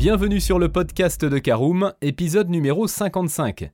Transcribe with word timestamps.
Bienvenue 0.00 0.40
sur 0.40 0.58
le 0.58 0.70
podcast 0.70 1.26
de 1.26 1.38
Caroom, 1.38 1.92
épisode 2.00 2.48
numéro 2.48 2.86
55. 2.86 3.70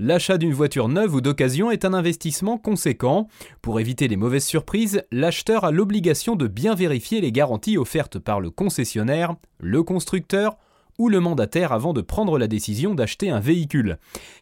L'achat 0.00 0.36
d'une 0.36 0.52
voiture 0.52 0.88
neuve 0.88 1.14
ou 1.14 1.20
d'occasion 1.20 1.70
est 1.70 1.84
un 1.84 1.94
investissement 1.94 2.58
conséquent. 2.58 3.28
Pour 3.62 3.78
éviter 3.78 4.08
les 4.08 4.16
mauvaises 4.16 4.44
surprises, 4.44 5.04
l'acheteur 5.12 5.62
a 5.62 5.70
l'obligation 5.70 6.34
de 6.34 6.48
bien 6.48 6.74
vérifier 6.74 7.20
les 7.20 7.30
garanties 7.30 7.78
offertes 7.78 8.18
par 8.18 8.40
le 8.40 8.50
concessionnaire, 8.50 9.36
le 9.60 9.84
constructeur 9.84 10.56
ou 10.98 11.08
le 11.08 11.20
mandataire 11.20 11.70
avant 11.70 11.92
de 11.92 12.00
prendre 12.00 12.36
la 12.36 12.48
décision 12.48 12.96
d'acheter 12.96 13.30
un 13.30 13.38
véhicule. 13.38 13.98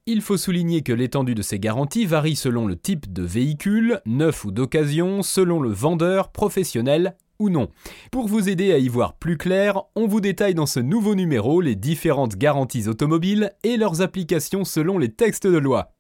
Il 0.07 0.23
faut 0.23 0.39
souligner 0.39 0.81
que 0.81 0.95
l'étendue 0.95 1.35
de 1.35 1.43
ces 1.43 1.59
garanties 1.59 2.07
varie 2.07 2.37
selon 2.37 2.67
le 2.67 2.75
type 2.75 3.13
de 3.13 3.23
véhicule, 3.23 4.01
neuf 4.07 4.47
ou 4.47 4.51
d'occasion, 4.51 5.23
selon 5.23 5.61
le 5.61 5.69
vendeur, 5.69 6.33
professionnel 6.33 7.17
ou 7.39 7.51
non. 7.51 7.69
Pour 8.11 8.29
vous 8.29 8.49
aider 8.49 8.73
à 8.73 8.79
y 8.79 8.89
voir 8.89 9.15
plus 9.15 9.37
clair, 9.37 9.83
on 9.95 10.07
vous 10.07 10.21
détaille 10.21 10.55
dans 10.55 10.67
ce 10.67 10.81
nouveau 10.81 11.15
numéro 11.15 11.61
les 11.61 11.77
différentes 11.77 12.37
garanties 12.37 12.89
automobiles 12.89 13.53
et 13.65 13.77
leurs 13.77 14.03
applications 14.03 14.65
selon 14.65 14.99
les 14.99 15.13
textes 15.13 15.47
de 15.47 15.59
loi. 15.59 15.93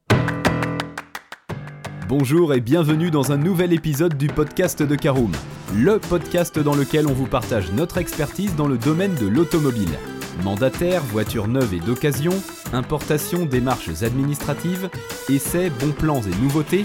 Bonjour 2.09 2.55
et 2.55 2.61
bienvenue 2.61 3.11
dans 3.11 3.33
un 3.33 3.37
nouvel 3.37 3.73
épisode 3.73 4.17
du 4.17 4.29
podcast 4.29 4.81
de 4.81 4.95
Caroom, 4.95 5.33
le 5.75 5.99
podcast 5.99 6.57
dans 6.57 6.77
lequel 6.77 7.09
on 7.09 7.13
vous 7.13 7.27
partage 7.27 7.73
notre 7.73 7.99
expertise 7.99 8.55
dans 8.55 8.69
le 8.69 8.79
domaine 8.79 9.17
de 9.17 9.27
l'automobile. 9.27 9.99
Mandataire, 10.45 11.03
voitures 11.03 11.49
neuves 11.49 11.75
et 11.75 11.81
d'occasion, 11.81 12.33
importation, 12.73 13.45
démarches 13.45 14.03
administratives, 14.03 14.89
essais, 15.29 15.71
bons 15.71 15.93
plans 15.93 16.23
et 16.23 16.43
nouveautés, 16.43 16.85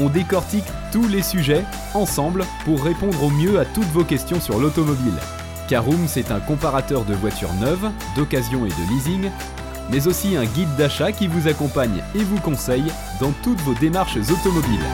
on 0.00 0.08
décortique 0.08 0.64
tous 0.92 1.06
les 1.08 1.22
sujets 1.22 1.64
ensemble 1.94 2.44
pour 2.64 2.82
répondre 2.82 3.22
au 3.22 3.30
mieux 3.30 3.60
à 3.60 3.64
toutes 3.64 3.84
vos 3.84 4.04
questions 4.04 4.40
sur 4.40 4.58
l'automobile. 4.58 5.14
Caroom, 5.68 6.06
c'est 6.08 6.30
un 6.30 6.40
comparateur 6.40 7.04
de 7.04 7.14
voitures 7.14 7.52
neuves, 7.54 7.90
d'occasion 8.16 8.66
et 8.66 8.70
de 8.70 8.90
leasing, 8.90 9.30
mais 9.90 10.06
aussi 10.06 10.36
un 10.36 10.44
guide 10.44 10.74
d'achat 10.76 11.12
qui 11.12 11.26
vous 11.26 11.48
accompagne 11.48 12.02
et 12.14 12.24
vous 12.24 12.40
conseille 12.40 12.90
dans 13.20 13.32
toutes 13.42 13.60
vos 13.60 13.74
démarches 13.74 14.16
automobiles. 14.16 14.84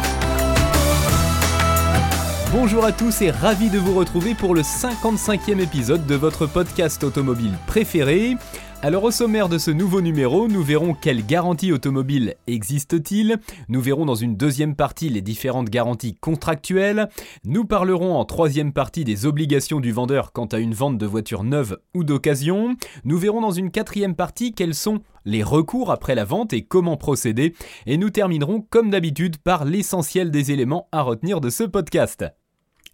Bonjour 2.53 2.85
à 2.85 2.93
tous 2.93 3.23
et 3.23 3.31
ravi 3.31 3.71
de 3.71 3.79
vous 3.79 3.95
retrouver 3.95 4.35
pour 4.35 4.55
le 4.55 4.63
55e 4.63 5.61
épisode 5.61 6.07
de 6.07 6.15
votre 6.15 6.47
podcast 6.47 7.05
automobile 7.05 7.55
préféré. 7.67 8.37
Alors 8.83 9.05
au 9.05 9.11
sommaire 9.11 9.49
de 9.49 9.57
ce 9.57 9.71
nouveau 9.71 10.01
numéro, 10.03 10.49
nous 10.49 10.63
verrons 10.63 10.95
quelles 10.95 11.25
garanties 11.25 11.73
automobiles 11.73 12.35
existent-ils, 12.47 13.39
nous 13.69 13.81
verrons 13.81 14.05
dans 14.05 14.15
une 14.15 14.37
deuxième 14.37 14.77
partie 14.77 15.09
les 15.09 15.23
différentes 15.23 15.71
garanties 15.71 16.15
contractuelles, 16.15 17.09
nous 17.45 17.65
parlerons 17.65 18.17
en 18.17 18.25
troisième 18.27 18.73
partie 18.73 19.05
des 19.05 19.25
obligations 19.25 19.81
du 19.81 19.93
vendeur 19.93 20.31
quant 20.33 20.45
à 20.47 20.59
une 20.59 20.75
vente 20.75 20.99
de 20.99 21.07
voiture 21.07 21.43
neuve 21.43 21.79
ou 21.95 22.05
d'occasion, 22.05 22.77
nous 23.05 23.19
verrons 23.19 23.41
dans 23.41 23.51
une 23.51 23.71
quatrième 23.71 24.15
partie 24.15 24.53
quels 24.53 24.75
sont 24.75 25.01
les 25.25 25.43
recours 25.43 25.91
après 25.91 26.15
la 26.15 26.25
vente 26.25 26.53
et 26.53 26.63
comment 26.63 26.99
procéder, 26.99 27.55
et 27.87 27.97
nous 27.97 28.11
terminerons 28.11 28.61
comme 28.61 28.91
d'habitude 28.91 29.39
par 29.39 29.65
l'essentiel 29.65 30.31
des 30.31 30.53
éléments 30.53 30.87
à 30.93 31.01
retenir 31.03 31.41
de 31.41 31.51
ce 31.51 31.65
podcast. 31.65 32.27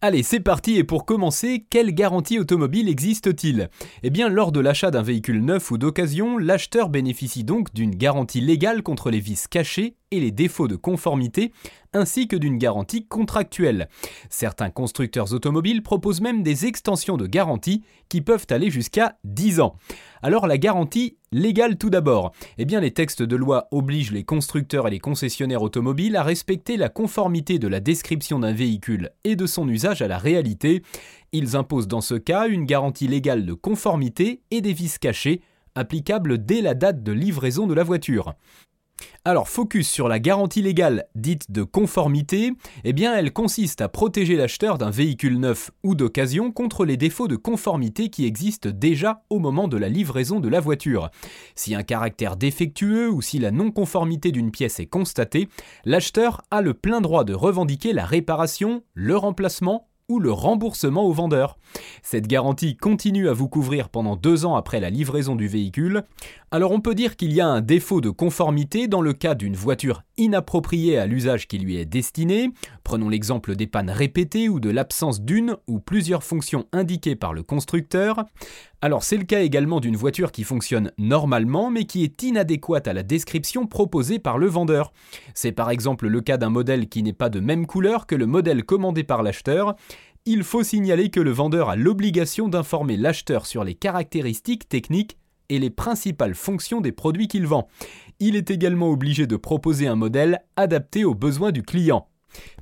Allez, 0.05 0.25
c'est 0.25 0.41
parti 0.41 0.79
et 0.79 0.83
pour 0.83 1.07
commencer, 1.07 1.65
quelle 1.71 1.95
garantie 1.95 2.41
automobile 2.41 2.89
existe-t-il? 2.89 3.71
Eh 4.03 4.11
bien, 4.11 4.29
lors 4.29 4.51
de 4.51 4.59
l'achat 4.59 4.91
d'un 4.91 5.01
véhicule 5.01 5.45
neuf 5.45 5.71
ou 5.71 5.79
d'occasion, 5.79 6.39
l'acheteur 6.39 6.89
bénéficie 6.89 7.45
donc 7.45 7.73
d'une 7.73 7.95
garantie 7.95 8.41
légale 8.41 8.83
contre 8.83 9.13
les 9.13 9.21
vices 9.21 9.47
cachés 9.47 9.95
et 10.13 10.21
les 10.21 10.31
défauts 10.31 10.69
de 10.69 10.77
conformité, 10.77 11.53
ainsi 11.93 12.29
que 12.29 12.37
d'une 12.37 12.59
garantie 12.59 13.07
contractuelle. 13.07 13.89
Certains 14.31 14.71
constructeurs 14.71 15.33
automobiles 15.33 15.83
proposent 15.83 16.21
même 16.21 16.43
des 16.43 16.67
extensions 16.67 17.17
de 17.17 17.27
garantie 17.27 17.83
qui 18.09 18.21
peuvent 18.21 18.47
aller 18.51 18.71
jusqu'à 18.71 19.17
10 19.25 19.61
ans. 19.61 19.75
Alors 20.23 20.47
la 20.47 20.59
garantie 20.59 21.17
légale 21.33 21.79
tout 21.79 21.91
d'abord. 21.91 22.33
Eh 22.59 22.65
bien 22.65 22.81
les 22.81 22.93
textes 22.93 23.23
de 23.23 23.37
loi 23.37 23.69
obligent 23.73 24.13
les 24.13 24.25
constructeurs 24.25 24.87
et 24.87 24.91
les 24.91 25.01
concessionnaires 25.01 25.63
automobiles 25.63 26.17
à 26.17 26.23
respecter 26.23 26.77
la 26.77 26.91
conformité 26.91 27.59
de 27.59 27.69
la 27.69 27.81
description 27.81 28.39
d'un 28.39 28.53
véhicule 28.53 29.11
et 29.25 29.35
de 29.35 29.47
son 29.47 29.69
usage 29.69 30.03
à 30.03 30.09
la 30.09 30.19
réalité. 30.19 30.83
Ils 31.33 31.57
imposent 31.57 31.89
dans 31.89 32.03
ce 32.03 32.15
cas 32.15 32.47
une 32.47 32.67
garantie 32.67 33.09
légale 33.09 33.47
de 33.47 33.55
conformité 33.55 34.43
et 34.51 34.61
des 34.61 34.75
vices 34.75 34.99
cachés 34.99 35.41
applicables 35.75 36.45
dès 36.45 36.61
la 36.61 36.75
date 36.75 37.03
de 37.03 37.13
livraison 37.13 37.67
de 37.67 37.75
la 37.75 37.83
voiture. 37.83 38.35
Alors, 39.25 39.49
focus 39.49 39.89
sur 39.89 40.09
la 40.09 40.19
garantie 40.19 40.63
légale 40.63 41.07
dite 41.15 41.53
de 41.53 41.63
conformité, 41.63 42.55
eh 42.83 42.93
bien 42.93 43.15
elle 43.15 43.33
consiste 43.33 43.81
à 43.81 43.89
protéger 43.89 44.35
l'acheteur 44.35 44.79
d'un 44.79 44.91
véhicule 44.91 45.39
neuf 45.39 45.71
ou 45.85 45.95
d'occasion 45.95 46.51
contre 46.51 46.85
les 46.85 46.97
défauts 46.97 47.29
de 47.29 47.37
conformité 47.37 48.09
qui 48.09 48.27
existent 48.27 48.71
déjà 48.73 49.23
au 49.31 49.39
moment 49.39 49.69
de 49.69 49.77
la 49.77 49.89
livraison 49.89 50.41
de 50.41 50.49
la 50.49 50.59
voiture. 50.59 51.09
Si 51.55 51.77
un 51.77 51.85
caractère 51.85 52.37
défectueux 52.37 53.09
ou 53.09 53.23
si 53.23 53.39
la 53.39 53.53
non-conformité 53.53 54.33
d'une 54.33 54.51
pièce 54.51 54.81
est 54.81 54.87
constatée, 54.87 55.49
l'acheteur 55.85 56.43
a 56.51 56.61
le 56.61 56.75
plein 56.75 57.01
droit 57.01 57.23
de 57.23 57.35
revendiquer 57.35 57.93
la 57.93 58.05
réparation, 58.05 58.83
le 58.95 59.17
remplacement 59.17 59.89
ou 60.09 60.19
le 60.19 60.33
remboursement 60.33 61.05
au 61.05 61.13
vendeur. 61.13 61.57
Cette 62.03 62.27
garantie 62.27 62.77
continue 62.77 63.29
à 63.29 63.33
vous 63.33 63.49
couvrir 63.49 63.89
pendant 63.89 64.17
deux 64.17 64.45
ans 64.45 64.57
après 64.57 64.81
la 64.81 64.91
livraison 64.91 65.37
du 65.37 65.49
véhicule. 65.49 66.05
Alors 66.55 66.73
on 66.73 66.83
peut 66.83 66.95
dire 66.95 67.17
qu'il 67.17 67.33
y 67.33 67.41
a 67.41 67.47
un 67.47 67.63
défaut 67.63 68.03
de 68.03 68.11
conformité 68.11 68.87
dans 68.87 69.01
le 69.01 69.15
cas 69.15 69.35
d'une 69.35 69.57
voiture 69.57 70.03
inappropriée 70.19 70.99
à 70.99 71.07
l'usage 71.07 71.49
qui 71.49 71.57
lui 71.57 71.79
est 71.79 71.87
destiné. 71.87 72.51
Prenons 72.85 73.09
l'exemple 73.09 73.57
des 73.57 73.67
pannes 73.67 73.89
répétées 73.89 74.51
ou 74.51 74.61
de 74.61 74.69
l'absence 74.69 75.23
d'une 75.23 75.57
ou 75.67 75.81
plusieurs 75.81 76.23
fonctions 76.23 76.67
indiquées 76.73 77.17
par 77.17 77.33
le 77.33 77.43
constructeur. 77.43 78.27
Alors 78.83 79.03
c'est 79.03 79.17
le 79.17 79.25
cas 79.25 79.41
également 79.41 79.81
d'une 79.81 79.97
voiture 79.97 80.31
qui 80.31 80.45
fonctionne 80.45 80.93
normalement 80.99 81.71
mais 81.71 81.87
qui 81.87 82.05
est 82.05 82.23
inadéquate 82.23 82.87
à 82.87 82.93
la 82.93 83.03
description 83.03 83.67
proposée 83.67 84.19
par 84.19 84.37
le 84.37 84.47
vendeur. 84.47 84.93
C'est 85.33 85.53
par 85.53 85.71
exemple 85.71 86.07
le 86.07 86.21
cas 86.21 86.37
d'un 86.37 86.51
modèle 86.51 86.87
qui 86.87 87.03
n'est 87.03 87.15
pas 87.15 87.31
de 87.31 87.41
même 87.41 87.67
couleur 87.67 88.07
que 88.07 88.15
le 88.15 88.27
modèle 88.27 88.65
commandé 88.65 89.05
par 89.05 89.23
l'acheteur. 89.23 89.75
Il 90.27 90.45
faut 90.45 90.63
signaler 90.63 91.09
que 91.09 91.19
le 91.19 91.31
vendeur 91.31 91.71
a 91.71 91.77
l'obligation 91.77 92.49
d'informer 92.49 92.99
l'acheteur 92.99 93.47
sur 93.47 93.65
les 93.65 93.75
caractéristiques 93.75 94.69
techniques 94.69 95.17
et 95.53 95.59
les 95.59 95.71
principales 95.71 96.35
fonctions 96.35 96.81
des 96.81 96.93
produits 96.93 97.29
qu'il 97.29 97.47
vend. 97.47 97.69
Il 98.21 98.37
est 98.37 98.51
également 98.51 98.89
obligé 98.89 99.27
de 99.27 99.37
proposer 99.37 99.87
un 99.87 99.97
modèle 99.97 100.41
adapté 100.57 101.05
aux 101.05 101.15
besoins 101.15 101.53
du 101.53 101.63
client. 101.63 102.09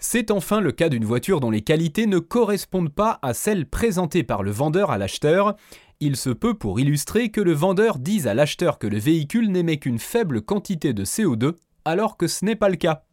C'est 0.01 0.33
enfin 0.33 0.61
le 0.61 0.73
cas 0.73 0.89
d'une 0.89 1.05
voiture 1.05 1.39
dont 1.39 1.51
les 1.51 1.63
qualités 1.63 2.07
ne 2.07 2.19
correspondent 2.19 2.93
pas 2.93 3.21
à 3.23 3.35
celles 3.35 3.67
présentées 3.67 4.25
par 4.25 4.43
le 4.43 4.51
vendeur 4.51 4.91
à 4.91 4.99
l'acheteur. 4.99 5.55
Il 6.01 6.17
se 6.17 6.31
peut 6.31 6.55
pour 6.55 6.81
illustrer 6.81 7.31
que 7.31 7.41
le 7.41 7.53
vendeur 7.53 7.99
dise 7.99 8.27
à 8.27 8.35
l'acheteur 8.35 8.79
que 8.79 8.89
le 8.89 8.99
véhicule 8.99 9.53
n'émet 9.53 9.77
qu'une 9.77 10.01
faible 10.01 10.43
quantité 10.43 10.93
de 10.93 11.05
CO2 11.05 11.55
alors 11.85 12.17
que 12.17 12.27
ce 12.27 12.45
n'est 12.45 12.57
pas 12.57 12.69
le 12.69 12.77
cas. 12.77 13.05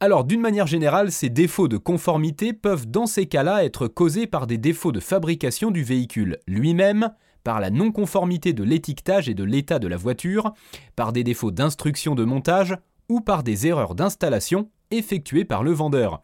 Alors 0.00 0.24
d'une 0.24 0.40
manière 0.40 0.66
générale, 0.66 1.10
ces 1.10 1.30
défauts 1.30 1.68
de 1.68 1.78
conformité 1.78 2.52
peuvent 2.52 2.86
dans 2.86 3.06
ces 3.06 3.26
cas-là 3.26 3.64
être 3.64 3.88
causés 3.88 4.26
par 4.26 4.46
des 4.46 4.58
défauts 4.58 4.92
de 4.92 5.00
fabrication 5.00 5.70
du 5.70 5.82
véhicule 5.82 6.38
lui-même, 6.46 7.10
par 7.46 7.60
la 7.60 7.70
non-conformité 7.70 8.52
de 8.54 8.64
l'étiquetage 8.64 9.28
et 9.28 9.34
de 9.34 9.44
l'état 9.44 9.78
de 9.78 9.86
la 9.86 9.96
voiture, 9.96 10.52
par 10.96 11.12
des 11.12 11.22
défauts 11.22 11.52
d'instruction 11.52 12.16
de 12.16 12.24
montage 12.24 12.76
ou 13.08 13.20
par 13.20 13.44
des 13.44 13.68
erreurs 13.68 13.94
d'installation 13.94 14.68
effectuées 14.90 15.44
par 15.44 15.62
le 15.62 15.70
vendeur. 15.70 16.22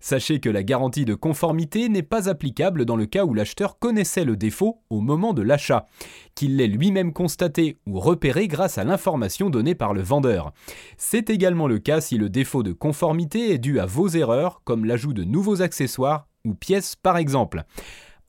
Sachez 0.00 0.40
que 0.40 0.48
la 0.48 0.64
garantie 0.64 1.04
de 1.04 1.14
conformité 1.14 1.88
n'est 1.88 2.02
pas 2.02 2.28
applicable 2.28 2.86
dans 2.86 2.96
le 2.96 3.06
cas 3.06 3.24
où 3.24 3.34
l'acheteur 3.34 3.78
connaissait 3.78 4.24
le 4.24 4.36
défaut 4.36 4.82
au 4.90 5.00
moment 5.00 5.32
de 5.32 5.42
l'achat, 5.42 5.86
qu'il 6.34 6.56
l'ait 6.56 6.66
lui-même 6.66 7.12
constaté 7.12 7.78
ou 7.86 8.00
repéré 8.00 8.48
grâce 8.48 8.76
à 8.76 8.82
l'information 8.82 9.50
donnée 9.50 9.76
par 9.76 9.94
le 9.94 10.02
vendeur. 10.02 10.52
C'est 10.98 11.30
également 11.30 11.68
le 11.68 11.78
cas 11.78 12.00
si 12.00 12.18
le 12.18 12.28
défaut 12.28 12.64
de 12.64 12.72
conformité 12.72 13.52
est 13.52 13.58
dû 13.58 13.78
à 13.78 13.86
vos 13.86 14.08
erreurs, 14.08 14.60
comme 14.64 14.86
l'ajout 14.86 15.12
de 15.12 15.22
nouveaux 15.22 15.62
accessoires 15.62 16.26
ou 16.44 16.52
pièces 16.54 16.96
par 16.96 17.16
exemple. 17.16 17.62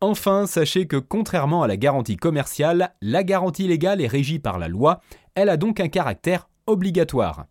Enfin, 0.01 0.45
sachez 0.45 0.87
que 0.87 0.97
contrairement 0.97 1.63
à 1.63 1.67
la 1.67 1.77
garantie 1.77 2.17
commerciale, 2.17 2.93
la 3.01 3.23
garantie 3.23 3.67
légale 3.67 4.01
est 4.01 4.07
régie 4.07 4.39
par 4.39 4.59
la 4.59 4.67
loi, 4.67 4.99
elle 5.35 5.49
a 5.49 5.57
donc 5.57 5.79
un 5.79 5.87
caractère 5.87 6.49
obligatoire. 6.67 7.45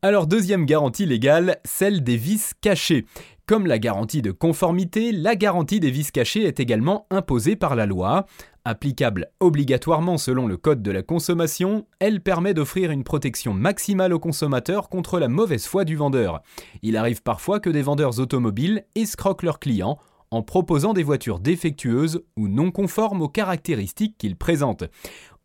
Alors 0.00 0.28
deuxième 0.28 0.64
garantie 0.64 1.06
légale, 1.06 1.58
celle 1.64 2.04
des 2.04 2.16
vices 2.16 2.54
cachés. 2.60 3.04
Comme 3.46 3.66
la 3.66 3.80
garantie 3.80 4.22
de 4.22 4.30
conformité, 4.30 5.10
la 5.10 5.34
garantie 5.34 5.80
des 5.80 5.90
vices 5.90 6.12
cachés 6.12 6.44
est 6.44 6.60
également 6.60 7.06
imposée 7.10 7.56
par 7.56 7.74
la 7.74 7.86
loi. 7.86 8.26
Applicable 8.64 9.30
obligatoirement 9.40 10.18
selon 10.18 10.46
le 10.46 10.56
Code 10.56 10.82
de 10.82 10.90
la 10.90 11.02
consommation, 11.02 11.86
elle 11.98 12.20
permet 12.20 12.54
d'offrir 12.54 12.90
une 12.90 13.04
protection 13.04 13.54
maximale 13.54 14.12
aux 14.12 14.20
consommateurs 14.20 14.88
contre 14.88 15.18
la 15.18 15.28
mauvaise 15.28 15.66
foi 15.66 15.84
du 15.84 15.96
vendeur. 15.96 16.42
Il 16.82 16.96
arrive 16.96 17.22
parfois 17.22 17.58
que 17.58 17.70
des 17.70 17.82
vendeurs 17.82 18.20
automobiles 18.20 18.84
escroquent 18.94 19.42
leurs 19.42 19.58
clients 19.58 19.98
en 20.30 20.42
proposant 20.42 20.92
des 20.92 21.02
voitures 21.02 21.40
défectueuses 21.40 22.22
ou 22.36 22.48
non 22.48 22.70
conformes 22.70 23.22
aux 23.22 23.28
caractéristiques 23.28 24.16
qu'ils 24.18 24.36
présentent. 24.36 24.84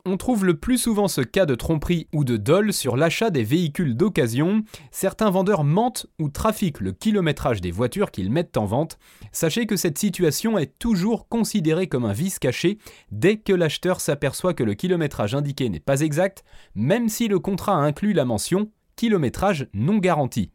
On 0.06 0.18
trouve 0.18 0.44
le 0.44 0.58
plus 0.58 0.78
souvent 0.78 1.08
ce 1.08 1.22
cas 1.22 1.46
de 1.46 1.56
tromperie 1.56 2.08
ou 2.14 2.26
de 2.26 2.36
dol 2.36 2.74
sur 2.74 2.98
l'achat 2.98 3.30
des 3.30 3.46
véhicules 3.46 3.96
d'occasion. 3.96 4.64
Certains 4.92 5.30
vendeurs 5.30 5.64
mentent 5.64 6.08
ou 6.20 6.28
trafiquent 6.28 6.82
le 6.82 6.92
kilométrage 6.92 7.62
des 7.62 7.72
voitures 7.72 8.12
qu'ils 8.12 8.30
mettent 8.30 8.58
en 8.58 8.66
vente. 8.66 9.00
Sachez 9.32 9.66
que 9.66 9.78
cette 9.78 9.98
situation 9.98 10.58
est 10.58 10.78
toujours 10.78 11.30
considérée 11.30 11.88
comme 11.88 12.04
un 12.04 12.12
vice 12.12 12.38
caché 12.38 12.80
dès 13.12 13.38
que 13.38 13.54
l'acheteur 13.54 14.02
s'aperçoit 14.02 14.54
que 14.54 14.66
le 14.66 14.74
kilométrage 14.74 15.36
indiqué 15.36 15.70
n'est 15.70 15.80
pas 15.80 16.02
exact, 16.02 16.44
même 16.76 17.08
si 17.08 17.30
le 17.30 17.40
contrat 17.40 17.76
inclut 17.76 18.12
la 18.12 18.26
mention 18.26 18.70
kilométrage 18.98 19.68
non 19.74 20.00
garanti. 20.00 20.52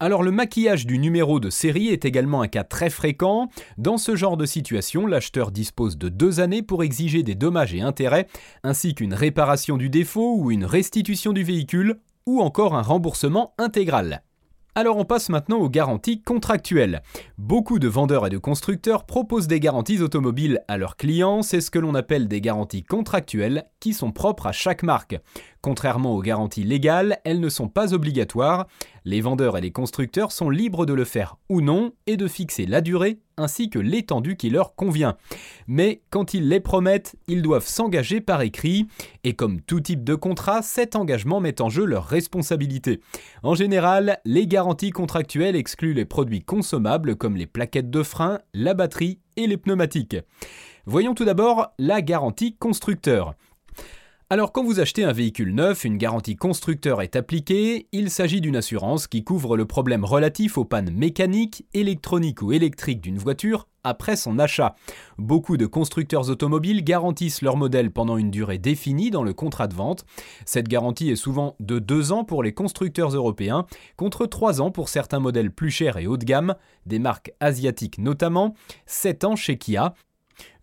Alors 0.00 0.22
le 0.22 0.30
maquillage 0.30 0.86
du 0.86 0.96
numéro 0.96 1.40
de 1.40 1.50
série 1.50 1.88
est 1.88 2.04
également 2.04 2.40
un 2.40 2.46
cas 2.46 2.62
très 2.62 2.88
fréquent. 2.88 3.48
Dans 3.78 3.98
ce 3.98 4.14
genre 4.14 4.36
de 4.36 4.46
situation, 4.46 5.08
l'acheteur 5.08 5.50
dispose 5.50 5.98
de 5.98 6.08
deux 6.08 6.38
années 6.38 6.62
pour 6.62 6.84
exiger 6.84 7.24
des 7.24 7.34
dommages 7.34 7.74
et 7.74 7.80
intérêts, 7.80 8.28
ainsi 8.62 8.94
qu'une 8.94 9.12
réparation 9.12 9.76
du 9.76 9.90
défaut 9.90 10.36
ou 10.38 10.52
une 10.52 10.64
restitution 10.64 11.32
du 11.32 11.42
véhicule, 11.42 11.98
ou 12.26 12.40
encore 12.40 12.76
un 12.76 12.82
remboursement 12.82 13.54
intégral. 13.58 14.22
Alors 14.78 14.96
on 14.96 15.04
passe 15.04 15.28
maintenant 15.28 15.56
aux 15.58 15.68
garanties 15.68 16.22
contractuelles. 16.22 17.02
Beaucoup 17.36 17.80
de 17.80 17.88
vendeurs 17.88 18.28
et 18.28 18.30
de 18.30 18.38
constructeurs 18.38 19.06
proposent 19.06 19.48
des 19.48 19.58
garanties 19.58 20.00
automobiles 20.02 20.60
à 20.68 20.78
leurs 20.78 20.96
clients, 20.96 21.42
c'est 21.42 21.60
ce 21.60 21.72
que 21.72 21.80
l'on 21.80 21.96
appelle 21.96 22.28
des 22.28 22.40
garanties 22.40 22.84
contractuelles 22.84 23.64
qui 23.80 23.92
sont 23.92 24.12
propres 24.12 24.46
à 24.46 24.52
chaque 24.52 24.84
marque. 24.84 25.18
Contrairement 25.62 26.14
aux 26.14 26.22
garanties 26.22 26.62
légales, 26.62 27.18
elles 27.24 27.40
ne 27.40 27.48
sont 27.48 27.66
pas 27.66 27.92
obligatoires. 27.92 28.68
Les 29.04 29.20
vendeurs 29.20 29.58
et 29.58 29.60
les 29.60 29.72
constructeurs 29.72 30.30
sont 30.30 30.48
libres 30.48 30.86
de 30.86 30.94
le 30.94 31.04
faire 31.04 31.38
ou 31.48 31.60
non 31.60 31.90
et 32.06 32.16
de 32.16 32.28
fixer 32.28 32.64
la 32.64 32.80
durée 32.80 33.18
ainsi 33.38 33.70
que 33.70 33.78
l'étendue 33.78 34.36
qui 34.36 34.50
leur 34.50 34.74
convient. 34.74 35.16
Mais 35.66 36.02
quand 36.10 36.34
ils 36.34 36.48
les 36.48 36.60
promettent, 36.60 37.16
ils 37.26 37.42
doivent 37.42 37.66
s'engager 37.66 38.20
par 38.20 38.42
écrit 38.42 38.86
et 39.24 39.34
comme 39.34 39.60
tout 39.60 39.80
type 39.80 40.04
de 40.04 40.14
contrat, 40.14 40.62
cet 40.62 40.96
engagement 40.96 41.40
met 41.40 41.60
en 41.60 41.68
jeu 41.68 41.84
leur 41.84 42.06
responsabilité. 42.06 43.00
En 43.42 43.54
général, 43.54 44.18
les 44.24 44.46
garanties 44.46 44.90
contractuelles 44.90 45.56
excluent 45.56 45.94
les 45.94 46.04
produits 46.04 46.42
consommables 46.42 47.16
comme 47.16 47.36
les 47.36 47.46
plaquettes 47.46 47.90
de 47.90 48.02
frein, 48.02 48.38
la 48.54 48.74
batterie 48.74 49.20
et 49.36 49.46
les 49.46 49.56
pneumatiques. 49.56 50.16
Voyons 50.86 51.14
tout 51.14 51.26
d'abord 51.26 51.74
la 51.78 52.00
garantie 52.00 52.56
constructeur. 52.56 53.34
Alors 54.30 54.52
quand 54.52 54.62
vous 54.62 54.78
achetez 54.78 55.04
un 55.04 55.12
véhicule 55.12 55.54
neuf, 55.54 55.86
une 55.86 55.96
garantie 55.96 56.36
constructeur 56.36 57.00
est 57.00 57.16
appliquée, 57.16 57.88
il 57.92 58.10
s'agit 58.10 58.42
d'une 58.42 58.56
assurance 58.56 59.06
qui 59.06 59.24
couvre 59.24 59.56
le 59.56 59.64
problème 59.64 60.04
relatif 60.04 60.58
aux 60.58 60.66
pannes 60.66 60.90
mécaniques, 60.90 61.64
électroniques 61.72 62.42
ou 62.42 62.52
électriques 62.52 63.00
d'une 63.00 63.16
voiture 63.16 63.68
après 63.84 64.16
son 64.16 64.38
achat. 64.38 64.74
Beaucoup 65.16 65.56
de 65.56 65.64
constructeurs 65.64 66.28
automobiles 66.28 66.84
garantissent 66.84 67.40
leur 67.40 67.56
modèle 67.56 67.90
pendant 67.90 68.18
une 68.18 68.30
durée 68.30 68.58
définie 68.58 69.10
dans 69.10 69.22
le 69.22 69.32
contrat 69.32 69.66
de 69.66 69.72
vente. 69.72 70.04
Cette 70.44 70.68
garantie 70.68 71.08
est 71.08 71.16
souvent 71.16 71.56
de 71.58 71.78
2 71.78 72.12
ans 72.12 72.24
pour 72.24 72.42
les 72.42 72.52
constructeurs 72.52 73.14
européens, 73.14 73.64
contre 73.96 74.26
3 74.26 74.60
ans 74.60 74.70
pour 74.70 74.90
certains 74.90 75.20
modèles 75.20 75.52
plus 75.52 75.70
chers 75.70 75.96
et 75.96 76.06
haut 76.06 76.18
de 76.18 76.26
gamme, 76.26 76.54
des 76.84 76.98
marques 76.98 77.32
asiatiques 77.40 77.96
notamment, 77.96 78.52
7 78.84 79.24
ans 79.24 79.36
chez 79.36 79.56
Kia, 79.56 79.94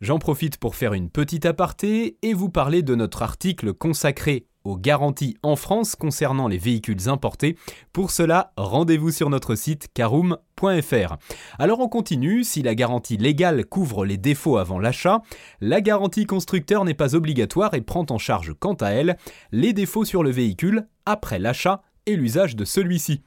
J'en 0.01 0.19
profite 0.19 0.57
pour 0.57 0.75
faire 0.75 0.93
une 0.93 1.09
petite 1.09 1.45
aparté 1.45 2.17
et 2.21 2.33
vous 2.33 2.49
parler 2.49 2.81
de 2.81 2.95
notre 2.95 3.21
article 3.21 3.73
consacré 3.73 4.47
aux 4.65 4.77
garanties 4.77 5.37
en 5.43 5.55
France 5.55 5.95
concernant 5.95 6.47
les 6.47 6.57
véhicules 6.57 7.07
importés. 7.07 7.55
Pour 7.93 8.11
cela, 8.11 8.51
rendez-vous 8.57 9.11
sur 9.11 9.29
notre 9.29 9.55
site 9.55 9.87
caroom.fr. 9.93 11.15
Alors 11.59 11.79
on 11.79 11.87
continue, 11.87 12.43
si 12.43 12.63
la 12.63 12.75
garantie 12.75 13.17
légale 13.17 13.65
couvre 13.65 14.05
les 14.05 14.17
défauts 14.17 14.57
avant 14.57 14.79
l'achat, 14.79 15.21
la 15.61 15.81
garantie 15.81 16.25
constructeur 16.25 16.83
n'est 16.83 16.93
pas 16.93 17.15
obligatoire 17.15 17.73
et 17.75 17.81
prend 17.81 18.05
en 18.09 18.17
charge 18.17 18.53
quant 18.59 18.73
à 18.73 18.89
elle 18.89 19.17
les 19.51 19.71
défauts 19.71 20.05
sur 20.05 20.23
le 20.23 20.31
véhicule 20.31 20.87
après 21.05 21.39
l'achat 21.39 21.83
et 22.07 22.15
l'usage 22.15 22.55
de 22.55 22.65
celui-ci. 22.65 23.21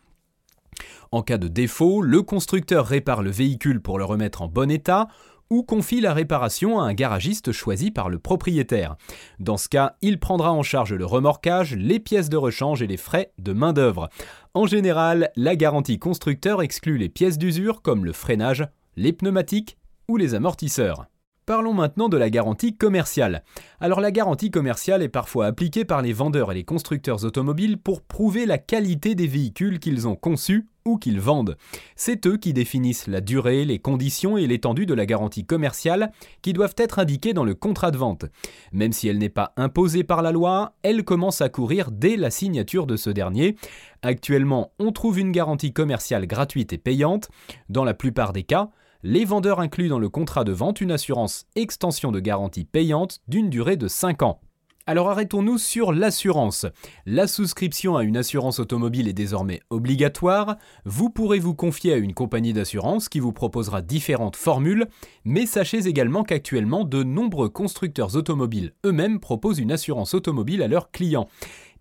En 1.10 1.22
cas 1.22 1.38
de 1.38 1.48
défaut, 1.48 2.02
le 2.02 2.22
constructeur 2.22 2.86
répare 2.86 3.22
le 3.22 3.30
véhicule 3.30 3.80
pour 3.80 3.98
le 3.98 4.04
remettre 4.04 4.42
en 4.42 4.48
bon 4.48 4.70
état 4.70 5.08
ou 5.50 5.62
confie 5.62 6.00
la 6.00 6.12
réparation 6.12 6.80
à 6.80 6.84
un 6.84 6.94
garagiste 6.94 7.52
choisi 7.52 7.90
par 7.90 8.08
le 8.08 8.18
propriétaire. 8.18 8.96
Dans 9.38 9.56
ce 9.56 9.68
cas, 9.68 9.96
il 10.02 10.18
prendra 10.18 10.52
en 10.52 10.62
charge 10.62 10.92
le 10.92 11.04
remorquage, 11.04 11.74
les 11.74 12.00
pièces 12.00 12.28
de 12.28 12.36
rechange 12.36 12.82
et 12.82 12.86
les 12.86 12.96
frais 12.96 13.32
de 13.38 13.52
main-d'œuvre. 13.52 14.08
En 14.54 14.66
général, 14.66 15.30
la 15.36 15.56
garantie 15.56 15.98
constructeur 15.98 16.62
exclut 16.62 16.98
les 16.98 17.08
pièces 17.08 17.38
d'usure 17.38 17.82
comme 17.82 18.04
le 18.04 18.12
freinage, 18.12 18.66
les 18.96 19.12
pneumatiques 19.12 19.78
ou 20.08 20.16
les 20.16 20.34
amortisseurs. 20.34 21.06
Parlons 21.48 21.72
maintenant 21.72 22.10
de 22.10 22.18
la 22.18 22.28
garantie 22.28 22.76
commerciale. 22.76 23.42
Alors 23.80 24.02
la 24.02 24.10
garantie 24.10 24.50
commerciale 24.50 25.02
est 25.02 25.08
parfois 25.08 25.46
appliquée 25.46 25.86
par 25.86 26.02
les 26.02 26.12
vendeurs 26.12 26.52
et 26.52 26.54
les 26.54 26.64
constructeurs 26.64 27.24
automobiles 27.24 27.78
pour 27.78 28.02
prouver 28.02 28.44
la 28.44 28.58
qualité 28.58 29.14
des 29.14 29.26
véhicules 29.26 29.78
qu'ils 29.78 30.06
ont 30.06 30.14
conçus 30.14 30.68
ou 30.88 30.98
qu'ils 30.98 31.20
vendent. 31.20 31.56
C'est 31.96 32.26
eux 32.26 32.36
qui 32.36 32.52
définissent 32.52 33.06
la 33.06 33.20
durée, 33.20 33.64
les 33.64 33.78
conditions 33.78 34.36
et 34.36 34.46
l'étendue 34.46 34.86
de 34.86 34.94
la 34.94 35.06
garantie 35.06 35.44
commerciale 35.44 36.10
qui 36.42 36.52
doivent 36.52 36.74
être 36.76 36.98
indiquées 36.98 37.34
dans 37.34 37.44
le 37.44 37.54
contrat 37.54 37.90
de 37.90 37.98
vente. 37.98 38.24
Même 38.72 38.92
si 38.92 39.08
elle 39.08 39.18
n'est 39.18 39.28
pas 39.28 39.52
imposée 39.56 40.04
par 40.04 40.22
la 40.22 40.32
loi, 40.32 40.74
elle 40.82 41.04
commence 41.04 41.40
à 41.40 41.48
courir 41.48 41.90
dès 41.90 42.16
la 42.16 42.30
signature 42.30 42.86
de 42.86 42.96
ce 42.96 43.10
dernier. 43.10 43.56
Actuellement, 44.02 44.72
on 44.78 44.92
trouve 44.92 45.18
une 45.18 45.32
garantie 45.32 45.72
commerciale 45.72 46.26
gratuite 46.26 46.72
et 46.72 46.78
payante. 46.78 47.28
Dans 47.68 47.84
la 47.84 47.94
plupart 47.94 48.32
des 48.32 48.44
cas, 48.44 48.70
les 49.02 49.24
vendeurs 49.24 49.60
incluent 49.60 49.88
dans 49.88 50.00
le 50.00 50.08
contrat 50.08 50.44
de 50.44 50.52
vente 50.52 50.80
une 50.80 50.90
assurance 50.90 51.46
extension 51.54 52.10
de 52.10 52.20
garantie 52.20 52.64
payante 52.64 53.20
d'une 53.28 53.50
durée 53.50 53.76
de 53.76 53.86
5 53.86 54.22
ans. 54.22 54.40
Alors 54.88 55.10
arrêtons-nous 55.10 55.58
sur 55.58 55.92
l'assurance. 55.92 56.64
La 57.04 57.26
souscription 57.26 57.98
à 57.98 58.04
une 58.04 58.16
assurance 58.16 58.58
automobile 58.58 59.06
est 59.06 59.12
désormais 59.12 59.60
obligatoire. 59.68 60.56
Vous 60.86 61.10
pourrez 61.10 61.38
vous 61.38 61.54
confier 61.54 61.92
à 61.92 61.98
une 61.98 62.14
compagnie 62.14 62.54
d'assurance 62.54 63.10
qui 63.10 63.20
vous 63.20 63.34
proposera 63.34 63.82
différentes 63.82 64.36
formules, 64.36 64.86
mais 65.26 65.44
sachez 65.44 65.86
également 65.88 66.24
qu'actuellement 66.24 66.84
de 66.84 67.02
nombreux 67.02 67.50
constructeurs 67.50 68.16
automobiles 68.16 68.72
eux-mêmes 68.86 69.20
proposent 69.20 69.58
une 69.58 69.72
assurance 69.72 70.14
automobile 70.14 70.62
à 70.62 70.68
leurs 70.68 70.90
clients. 70.90 71.28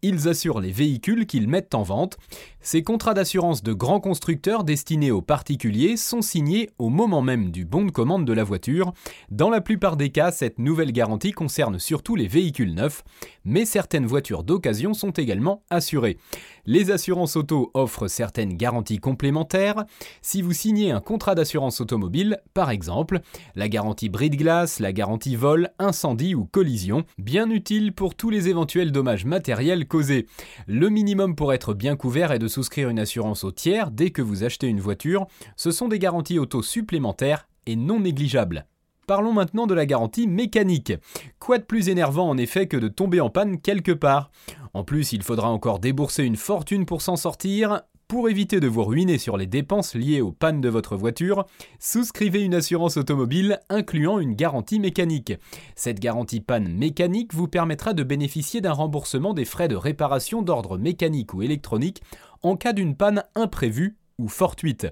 Ils 0.02 0.28
assurent 0.28 0.60
les 0.60 0.72
véhicules 0.72 1.26
qu'ils 1.26 1.48
mettent 1.48 1.76
en 1.76 1.84
vente. 1.84 2.18
Ces 2.62 2.84
contrats 2.84 3.14
d'assurance 3.14 3.64
de 3.64 3.74
grands 3.74 4.00
constructeurs 4.00 4.64
destinés 4.64 5.10
aux 5.10 5.22
particuliers 5.22 5.96
sont 5.96 6.22
signés 6.22 6.70
au 6.78 6.90
moment 6.90 7.22
même 7.22 7.50
du 7.50 7.66
bon 7.66 7.86
de 7.86 7.92
commande 7.92 8.26
de 8.26 8.34
la 8.34 8.44
voiture. 8.44 8.94
Dans 9.32 9.50
la 9.50 9.62
plupart 9.62 9.98
des 9.98 10.10
cas, 10.10 10.32
cette 10.32 10.60
nouvelle 10.60 10.92
garantie 10.92 11.32
concerne 11.32 11.80
surtout 11.80 12.16
les 12.16 12.28
véhicules 12.28 12.74
neufs, 12.74 13.04
mais 13.46 13.66
certaines 13.66 14.06
voitures 14.06 14.44
d'occasion 14.44 14.94
sont 14.94 15.12
également 15.12 15.64
assurées. 15.70 16.18
Les 16.66 16.92
assurances 16.92 17.38
auto 17.38 17.72
offrent 17.74 18.10
certaines 18.10 18.58
garanties 18.58 19.00
complémentaires. 19.00 19.86
Si 20.22 20.42
vous 20.42 20.52
signez 20.52 20.92
un 20.92 21.00
contrat 21.00 21.34
d'assurance 21.34 21.80
automobile, 21.80 22.42
par 22.54 22.70
exemple, 22.70 23.22
la 23.56 23.70
garantie 23.70 24.10
bris 24.10 24.30
de 24.30 24.36
glace, 24.36 24.80
la 24.80 24.92
garantie 24.92 25.38
vol, 25.38 25.70
incendie 25.80 26.36
ou 26.36 26.44
collision, 26.44 27.06
bien 27.18 27.50
utile 27.50 27.94
pour 27.94 28.16
tous 28.16 28.30
les 28.30 28.50
éventuels 28.50 28.92
dommages 28.92 29.26
matériels 29.26 29.87
causé. 29.88 30.28
Le 30.68 30.90
minimum 30.90 31.36
pour 31.36 31.54
être 31.54 31.74
bien 31.74 31.96
couvert 31.96 32.32
est 32.32 32.40
de 32.40 32.48
souscrire 32.48 32.90
une 32.90 33.00
assurance 33.00 33.44
au 33.44 33.52
tiers 33.52 33.92
dès 33.92 34.12
que 34.12 34.22
vous 34.22 34.44
achetez 34.44 34.68
une 34.68 34.80
voiture. 34.80 35.28
Ce 35.56 35.72
sont 35.72 35.88
des 35.88 36.00
garanties 36.00 36.40
auto 36.40 36.62
supplémentaires 36.62 37.48
et 37.66 37.76
non 37.76 38.00
négligeables. 38.00 38.68
Parlons 39.08 39.32
maintenant 39.32 39.68
de 39.68 39.74
la 39.74 39.86
garantie 39.86 40.28
mécanique. 40.28 40.92
Quoi 41.40 41.60
de 41.60 41.64
plus 41.64 41.88
énervant 41.88 42.30
en 42.30 42.38
effet 42.38 42.68
que 42.68 42.76
de 42.76 42.90
tomber 42.90 43.22
en 43.22 43.30
panne 43.30 43.62
quelque 43.62 43.94
part? 43.94 44.32
En 44.74 44.84
plus, 44.84 45.14
il 45.14 45.24
faudra 45.24 45.50
encore 45.50 45.80
débourser 45.80 46.24
une 46.24 46.36
fortune 46.36 46.86
pour 46.86 47.02
s'en 47.02 47.16
sortir, 47.16 47.84
pour 48.08 48.30
éviter 48.30 48.62
de 48.62 48.68
vous 48.68 48.86
ruiner 48.86 49.18
sur 49.18 49.36
les 49.36 49.48
dépenses 49.48 49.94
liées 49.94 50.22
aux 50.22 50.32
pannes 50.32 50.62
de 50.62 50.70
votre 50.70 50.96
voiture, 50.96 51.46
souscrivez 51.80 52.42
une 52.42 52.56
assurance 52.56 52.96
automobile 52.96 53.60
incluant 53.70 54.20
une 54.20 54.34
garantie 54.34 54.80
mécanique. 54.80 55.34
Cette 55.76 56.00
garantie 56.00 56.40
panne 56.40 56.70
mécanique 56.70 57.34
vous 57.34 57.50
permettra 57.50 57.94
de 57.94 58.04
bénéficier 58.04 58.62
d'un 58.62 58.72
remboursement 58.72 59.34
des 59.34 59.46
frais 59.46 59.68
de 59.68 59.76
réparation 59.76 60.42
d'ordre 60.42 60.78
mécanique 60.78 61.34
ou 61.34 61.42
électronique 61.42 62.02
en 62.44 62.56
cas 62.56 62.72
d'une 62.72 62.96
panne 62.96 63.24
imprévue 63.36 63.98
ou 64.18 64.30
fortuite. 64.30 64.88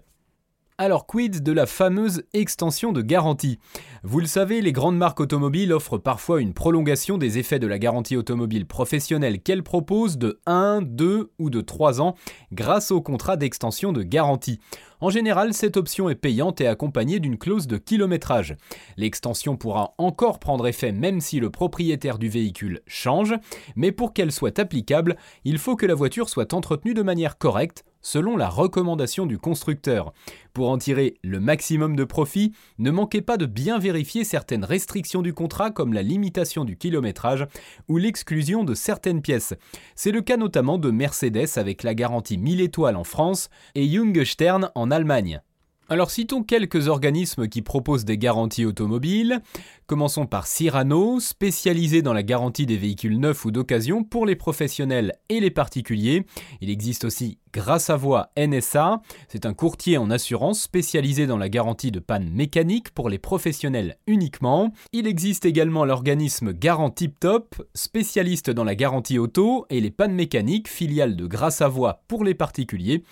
Alors 0.77 1.05
quid 1.05 1.41
de 1.41 1.53
la 1.53 1.67
fameuse 1.67 2.23
extension 2.33 2.91
de 2.91 3.01
garantie? 3.01 3.59
Vous 4.03 4.19
le 4.19 4.25
savez, 4.25 4.59
les 4.59 4.73
grandes 4.73 4.97
marques 4.97 5.21
automobiles 5.21 5.71
offrent 5.71 5.97
parfois 5.97 6.41
une 6.41 6.53
prolongation 6.53 7.17
des 7.17 7.37
effets 7.37 7.59
de 7.59 7.67
la 7.67 7.79
garantie 7.79 8.17
automobile 8.17 8.65
professionnelle 8.65 9.39
qu'elles 9.39 9.63
proposent 9.63 10.17
de 10.17 10.41
1, 10.45 10.81
2 10.81 11.31
ou 11.39 11.49
de 11.49 11.61
3 11.61 12.01
ans 12.01 12.15
grâce 12.51 12.91
au 12.91 13.01
contrat 13.01 13.37
d'extension 13.37 13.93
de 13.93 14.03
garantie. 14.03 14.59
En 14.99 15.09
général, 15.09 15.53
cette 15.53 15.77
option 15.77 16.09
est 16.09 16.15
payante 16.15 16.59
et 16.59 16.67
accompagnée 16.67 17.19
d'une 17.21 17.37
clause 17.37 17.67
de 17.67 17.77
kilométrage. 17.77 18.57
L'extension 18.97 19.55
pourra 19.55 19.93
encore 19.97 20.39
prendre 20.39 20.67
effet 20.67 20.91
même 20.91 21.21
si 21.21 21.39
le 21.39 21.49
propriétaire 21.49 22.17
du 22.17 22.27
véhicule 22.27 22.81
change, 22.85 23.33
mais 23.77 23.93
pour 23.93 24.11
qu'elle 24.11 24.33
soit 24.33 24.59
applicable, 24.59 25.15
il 25.45 25.57
faut 25.57 25.77
que 25.77 25.85
la 25.85 25.95
voiture 25.95 26.27
soit 26.27 26.53
entretenue 26.53 26.93
de 26.93 27.01
manière 27.01 27.37
correcte 27.37 27.85
selon 28.05 28.37
la 28.37 28.49
recommandation 28.49 29.25
du 29.25 29.39
constructeur. 29.39 30.13
Pour 30.53 30.69
en 30.69 30.77
tirer 30.77 31.15
le 31.23 31.39
maximum 31.39 31.95
de 31.95 32.03
profit, 32.03 32.53
ne 32.77 32.91
manquez 32.91 33.21
pas 33.21 33.35
de 33.35 33.47
bien 33.47 33.79
vérifier 33.79 34.23
certaines 34.23 34.63
restrictions 34.63 35.23
du 35.23 35.33
contrat 35.33 35.71
comme 35.71 35.91
la 35.91 36.03
limitation 36.03 36.65
du 36.65 36.77
kilométrage 36.77 37.47
ou 37.87 37.97
l'exclusion 37.97 38.63
de 38.63 38.75
certaines 38.75 39.23
pièces. 39.23 39.55
C'est 39.95 40.11
le 40.11 40.21
cas 40.21 40.37
notamment 40.37 40.77
de 40.77 40.91
Mercedes 40.91 41.57
avec 41.57 41.81
la 41.81 41.95
garantie 41.95 42.37
1000 42.37 42.61
étoiles 42.61 42.95
en 42.95 43.03
France 43.03 43.49
et 43.73 43.89
Stern 44.23 44.69
en 44.75 44.91
Allemagne. 44.91 45.41
Alors 45.87 46.09
citons 46.09 46.41
quelques 46.41 46.87
organismes 46.87 47.47
qui 47.47 47.61
proposent 47.61 48.05
des 48.05 48.17
garanties 48.17 48.65
automobiles. 48.65 49.41
Commençons 49.85 50.25
par 50.25 50.47
Cyrano, 50.47 51.19
spécialisé 51.19 52.01
dans 52.01 52.13
la 52.13 52.23
garantie 52.23 52.65
des 52.65 52.77
véhicules 52.77 53.19
neufs 53.19 53.45
ou 53.45 53.51
d'occasion 53.51 54.03
pour 54.03 54.25
les 54.25 54.35
professionnels 54.35 55.13
et 55.29 55.39
les 55.39 55.51
particuliers. 55.51 56.25
Il 56.61 56.71
existe 56.71 57.05
aussi 57.05 57.37
Grâce 57.53 57.89
à 57.89 57.95
Voix 57.95 58.31
NSA, 58.35 59.01
c'est 59.29 59.45
un 59.45 59.53
courtier 59.53 59.97
en 59.97 60.09
assurance 60.09 60.61
spécialisé 60.61 61.25
dans 61.25 61.37
la 61.37 61.47
garantie 61.47 61.91
de 61.91 61.99
panne 61.99 62.29
mécanique 62.29 62.89
pour 62.89 63.07
les 63.07 63.19
professionnels 63.19 63.95
uniquement. 64.07 64.73
Il 64.91 65.07
existe 65.07 65.45
également 65.45 65.85
l'organisme 65.85 66.51
Garantie 66.51 67.11
Top, 67.11 67.63
spécialiste 67.73 68.49
dans 68.49 68.65
la 68.65 68.75
garantie 68.75 69.19
auto 69.19 69.67
et 69.69 69.79
les 69.79 69.91
pannes 69.91 70.15
mécaniques, 70.15 70.67
filiale 70.67 71.15
de 71.15 71.27
Grâce 71.27 71.61
à 71.61 71.69
Voix 71.69 72.01
pour 72.09 72.25
les 72.25 72.33
particuliers. 72.33 73.03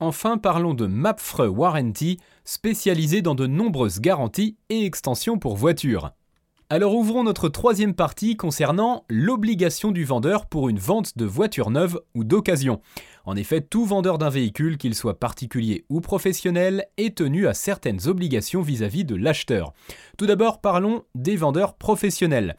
Enfin, 0.00 0.38
parlons 0.38 0.74
de 0.74 0.86
Mapfre 0.86 1.46
Warranty, 1.46 2.18
spécialisé 2.44 3.22
dans 3.22 3.34
de 3.34 3.46
nombreuses 3.46 4.00
garanties 4.00 4.56
et 4.68 4.84
extensions 4.84 5.38
pour 5.38 5.56
voitures. 5.56 6.10
Alors 6.70 6.94
ouvrons 6.94 7.22
notre 7.22 7.48
troisième 7.48 7.94
partie 7.94 8.36
concernant 8.36 9.04
l'obligation 9.08 9.92
du 9.92 10.04
vendeur 10.04 10.46
pour 10.46 10.68
une 10.68 10.78
vente 10.78 11.16
de 11.16 11.26
voiture 11.26 11.70
neuve 11.70 12.00
ou 12.14 12.24
d'occasion. 12.24 12.80
En 13.26 13.36
effet, 13.36 13.60
tout 13.60 13.84
vendeur 13.84 14.18
d'un 14.18 14.30
véhicule, 14.30 14.78
qu'il 14.78 14.94
soit 14.94 15.20
particulier 15.20 15.84
ou 15.90 16.00
professionnel, 16.00 16.86
est 16.96 17.18
tenu 17.18 17.46
à 17.46 17.54
certaines 17.54 18.08
obligations 18.08 18.62
vis-à-vis 18.62 19.04
-vis 19.04 19.06
de 19.06 19.14
l'acheteur. 19.14 19.74
Tout 20.18 20.26
d'abord, 20.26 20.60
parlons 20.60 21.04
des 21.14 21.36
vendeurs 21.36 21.74
professionnels. 21.74 22.56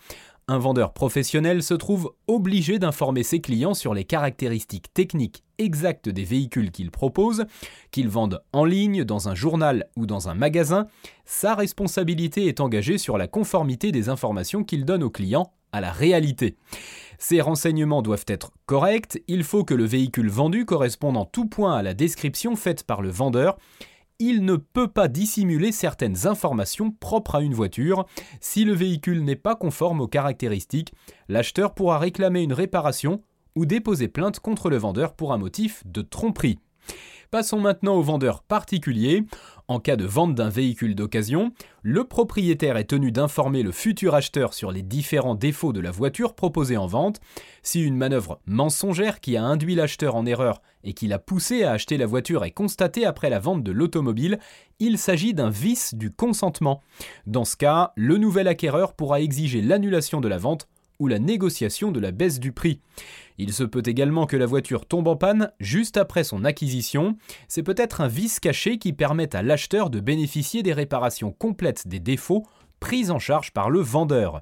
Un 0.48 0.60
vendeur 0.60 0.94
professionnel 0.94 1.64
se 1.64 1.74
trouve 1.74 2.14
obligé 2.28 2.78
d'informer 2.78 3.24
ses 3.24 3.42
clients 3.42 3.74
sur 3.74 3.96
les 3.96 4.04
caractéristiques 4.04 4.94
techniques 4.94 5.44
exactes 5.58 6.08
des 6.08 6.24
véhicules 6.24 6.70
qu'il 6.70 6.92
propose, 6.92 7.46
qu'il 7.90 8.10
vende 8.10 8.44
en 8.54 8.64
ligne, 8.64 9.04
dans 9.06 9.28
un 9.28 9.34
journal 9.34 9.88
ou 9.96 10.06
dans 10.06 10.30
un 10.30 10.36
magasin. 10.36 10.86
Sa 11.26 11.56
responsabilité 11.56 12.46
est 12.46 12.60
engagée 12.60 13.00
sur 13.00 13.18
la 13.18 13.28
conformité 13.28 13.92
des 13.92 14.08
informations 14.08 14.64
qu'il 14.64 14.86
donne 14.86 15.02
aux 15.02 15.10
clients 15.10 15.52
à 15.72 15.82
la 15.82 15.92
réalité. 15.92 16.58
Ces 17.18 17.42
renseignements 17.42 18.04
doivent 18.04 18.26
être 18.28 18.52
corrects, 18.68 19.24
il 19.28 19.44
faut 19.44 19.64
que 19.64 19.74
le 19.74 19.86
véhicule 19.86 20.30
vendu 20.30 20.66
corresponde 20.66 21.18
en 21.18 21.26
tout 21.26 21.48
point 21.48 21.76
à 21.76 21.82
la 21.82 21.96
description 21.96 22.56
faite 22.56 22.84
par 22.84 23.02
le 23.02 23.10
vendeur 23.10 23.58
il 24.20 24.46
ne 24.46 24.56
peut 24.56 24.88
pas 24.88 25.08
dissimuler 25.08 25.72
certaines 25.72 26.28
informations 26.28 26.92
propres 26.92 27.36
à 27.36 27.42
une 27.42 27.54
voiture. 27.54 28.06
Si 28.40 28.64
le 28.64 28.74
véhicule 28.74 29.24
n'est 29.24 29.36
pas 29.36 29.56
conforme 29.56 30.02
aux 30.02 30.08
caractéristiques, 30.08 30.94
l'acheteur 31.28 31.74
pourra 31.74 32.00
réclamer 32.00 32.42
une 32.42 32.54
réparation 32.54 33.22
ou 33.56 33.66
déposer 33.66 34.08
plainte 34.08 34.40
contre 34.40 34.70
le 34.70 34.78
vendeur 34.78 35.14
pour 35.14 35.34
un 35.34 35.38
motif 35.38 35.84
de 35.86 36.02
tromperie. 36.02 36.60
Passons 37.32 37.60
maintenant 37.60 37.96
au 37.96 38.02
vendeur 38.02 38.44
particulier. 38.44 39.24
En 39.68 39.80
cas 39.80 39.96
de 39.96 40.06
vente 40.06 40.36
d'un 40.36 40.50
véhicule 40.50 40.94
d'occasion, 40.94 41.52
le 41.82 42.04
propriétaire 42.04 42.78
est 42.78 42.86
tenu 42.86 43.12
d'informer 43.12 43.64
le 43.64 43.72
futur 43.72 44.14
acheteur 44.14 44.54
sur 44.54 44.72
les 44.72 44.84
différents 44.84 45.34
défauts 45.34 45.74
de 45.74 45.80
la 45.80 45.90
voiture 45.90 46.36
proposée 46.36 46.78
en 46.78 46.86
vente. 46.86 47.20
Si 47.64 47.82
une 47.82 47.98
manœuvre 47.98 48.40
mensongère 48.46 49.20
qui 49.20 49.38
a 49.38 49.44
induit 49.44 49.74
l'acheteur 49.74 50.16
en 50.16 50.28
erreur 50.28 50.62
et 50.84 50.94
qui 50.94 51.08
l'a 51.08 51.18
poussé 51.18 51.64
à 51.64 51.72
acheter 51.72 51.98
la 51.98 52.06
voiture 52.06 52.46
est 52.46 52.52
constatée 52.52 53.06
après 53.06 53.32
la 53.32 53.40
vente 53.40 53.64
de 53.64 53.72
l'automobile, 53.72 54.38
il 54.78 55.00
s'agit 55.00 55.34
d'un 55.34 55.50
vice 55.50 55.96
du 55.96 56.12
consentement. 56.12 56.84
Dans 57.26 57.46
ce 57.46 57.58
cas, 57.58 57.92
le 57.96 58.18
nouvel 58.18 58.48
acquéreur 58.48 58.94
pourra 58.94 59.20
exiger 59.20 59.64
l'annulation 59.64 60.22
de 60.22 60.28
la 60.28 60.38
vente 60.38 60.68
ou 61.00 61.08
la 61.08 61.20
négociation 61.20 61.92
de 61.92 62.00
la 62.00 62.12
baisse 62.12 62.40
du 62.40 62.52
prix. 62.52 62.82
Il 63.38 63.54
se 63.54 63.64
peut 63.64 63.84
également 63.86 64.26
que 64.26 64.38
la 64.38 64.46
voiture 64.46 64.86
tombe 64.86 65.08
en 65.08 65.16
panne 65.16 65.52
juste 65.60 65.98
après 65.98 66.24
son 66.24 66.46
acquisition. 66.46 67.18
C'est 67.48 67.64
peut-être 67.64 68.02
un 68.02 68.08
vice 68.08 68.40
caché 68.40 68.78
qui 68.78 68.94
permet 68.94 69.36
à 69.36 69.44
l'acheteur 69.44 69.90
de 69.90 70.00
bénéficier 70.00 70.64
des 70.64 70.74
réparations 70.74 71.32
complètes 71.32 71.88
des 71.88 72.00
défauts 72.00 72.46
prises 72.80 73.12
en 73.12 73.20
charge 73.20 73.52
par 73.52 73.70
le 73.70 73.80
vendeur. 73.80 74.42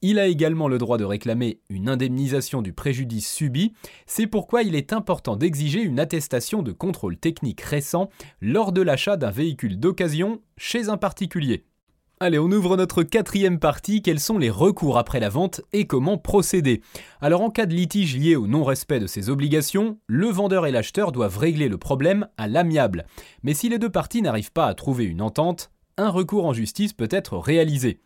Il 0.00 0.20
a 0.20 0.28
également 0.28 0.68
le 0.68 0.78
droit 0.78 0.96
de 0.96 1.04
réclamer 1.04 1.60
une 1.70 1.88
indemnisation 1.88 2.62
du 2.62 2.72
préjudice 2.72 3.32
subi, 3.32 3.72
c'est 4.06 4.28
pourquoi 4.28 4.62
il 4.62 4.76
est 4.76 4.92
important 4.92 5.34
d'exiger 5.34 5.82
une 5.82 5.98
attestation 5.98 6.62
de 6.62 6.70
contrôle 6.70 7.16
technique 7.16 7.60
récent 7.62 8.08
lors 8.40 8.70
de 8.70 8.82
l'achat 8.82 9.16
d'un 9.16 9.32
véhicule 9.32 9.80
d'occasion 9.80 10.40
chez 10.56 10.88
un 10.88 10.98
particulier. 10.98 11.64
Allez, 12.20 12.40
on 12.40 12.50
ouvre 12.50 12.76
notre 12.76 13.04
quatrième 13.04 13.60
partie, 13.60 14.02
quels 14.02 14.18
sont 14.18 14.38
les 14.38 14.50
recours 14.50 14.98
après 14.98 15.20
la 15.20 15.28
vente 15.28 15.60
et 15.72 15.86
comment 15.86 16.18
procéder? 16.18 16.82
Alors 17.20 17.42
en 17.42 17.50
cas 17.50 17.64
de 17.64 17.74
litige 17.74 18.16
lié 18.16 18.34
au 18.34 18.48
non-respect 18.48 18.98
de 18.98 19.06
ses 19.06 19.30
obligations, 19.30 19.98
le 20.08 20.26
vendeur 20.26 20.66
et 20.66 20.72
l'acheteur 20.72 21.12
doivent 21.12 21.38
régler 21.38 21.68
le 21.68 21.78
problème 21.78 22.26
à 22.36 22.48
l'amiable. 22.48 23.06
Mais 23.44 23.54
si 23.54 23.68
les 23.68 23.78
deux 23.78 23.88
parties 23.88 24.20
n'arrivent 24.20 24.50
pas 24.50 24.66
à 24.66 24.74
trouver 24.74 25.04
une 25.04 25.22
entente, 25.22 25.70
un 25.96 26.10
recours 26.10 26.44
en 26.44 26.52
justice 26.52 26.92
peut 26.92 27.08
être 27.10 27.38
réalisé. 27.38 28.00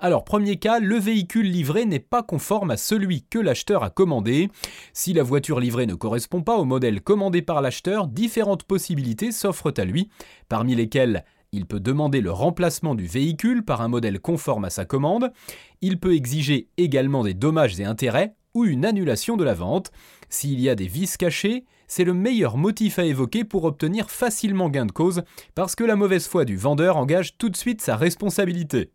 Alors 0.00 0.24
premier 0.24 0.56
cas, 0.56 0.78
le 0.80 0.96
véhicule 0.96 1.50
livré 1.50 1.84
n'est 1.84 1.98
pas 1.98 2.22
conforme 2.22 2.70
à 2.70 2.78
celui 2.78 3.24
que 3.28 3.38
l'acheteur 3.38 3.82
a 3.82 3.90
commandé. 3.90 4.48
Si 4.94 5.12
la 5.12 5.22
voiture 5.22 5.60
livrée 5.60 5.86
ne 5.86 5.94
correspond 5.94 6.42
pas 6.42 6.56
au 6.56 6.64
modèle 6.64 7.02
commandé 7.02 7.42
par 7.42 7.60
l'acheteur, 7.60 8.06
différentes 8.06 8.64
possibilités 8.64 9.30
s'offrent 9.30 9.74
à 9.76 9.84
lui, 9.84 10.08
parmi 10.48 10.74
lesquelles 10.74 11.24
il 11.52 11.66
peut 11.66 11.80
demander 11.80 12.20
le 12.20 12.30
remplacement 12.30 12.94
du 12.94 13.06
véhicule 13.06 13.64
par 13.64 13.80
un 13.80 13.88
modèle 13.88 14.20
conforme 14.20 14.64
à 14.64 14.70
sa 14.70 14.84
commande. 14.84 15.32
Il 15.80 15.98
peut 15.98 16.14
exiger 16.14 16.68
également 16.76 17.24
des 17.24 17.34
dommages 17.34 17.80
et 17.80 17.84
intérêts 17.84 18.34
ou 18.54 18.64
une 18.64 18.84
annulation 18.84 19.36
de 19.36 19.44
la 19.44 19.54
vente. 19.54 19.90
S'il 20.28 20.60
y 20.60 20.68
a 20.68 20.74
des 20.74 20.86
vices 20.86 21.16
cachés, 21.16 21.64
c'est 21.86 22.04
le 22.04 22.12
meilleur 22.12 22.58
motif 22.58 22.98
à 22.98 23.04
évoquer 23.04 23.44
pour 23.44 23.64
obtenir 23.64 24.10
facilement 24.10 24.68
gain 24.68 24.84
de 24.84 24.92
cause 24.92 25.22
parce 25.54 25.74
que 25.74 25.84
la 25.84 25.96
mauvaise 25.96 26.26
foi 26.26 26.44
du 26.44 26.56
vendeur 26.56 26.98
engage 26.98 27.38
tout 27.38 27.48
de 27.48 27.56
suite 27.56 27.80
sa 27.80 27.96
responsabilité. 27.96 28.92